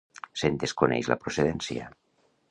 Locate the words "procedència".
1.25-1.91